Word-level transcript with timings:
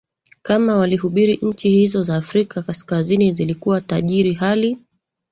kama 0.41 0.75
walihubiri 0.75 1.39
Nchi 1.41 1.69
hizo 1.69 2.03
za 2.03 2.15
Afrika 2.15 2.61
Kaskazini 2.61 3.33
zilikuwa 3.33 3.81
tajiri 3.81 4.33
Hali 4.33 4.77